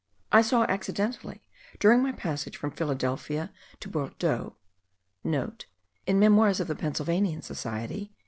I 0.31 0.41
saw 0.41 0.63
accidentally, 0.63 1.43
during 1.77 2.01
my 2.01 2.11
passage 2.11 2.57
from 2.57 2.71
Philadelphia 2.71 3.53
to 3.81 3.87
Bordeaux,* 3.87 4.55
(* 4.95 5.23
In 5.23 5.31
the 6.07 6.13
Memoirs 6.15 6.59
of 6.59 6.65
the 6.67 6.75
Pennsylvanian 6.75 7.43
Society.) 7.43 8.11